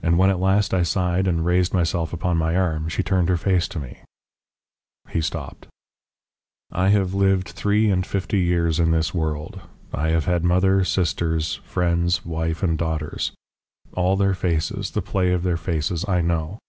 [0.00, 3.36] And when at last I sighed and raised myself upon my arm she turned her
[3.36, 3.98] face to me"
[5.10, 5.66] He stopped.
[6.70, 9.60] "I have lived three and fifty years in this world.
[9.92, 13.32] I have had mother, sisters, friends, wife, and daughters
[13.94, 16.60] all their faces, the play of their faces, I know.